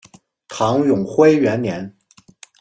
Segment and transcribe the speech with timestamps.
[0.47, 1.95] 唐永徽元年。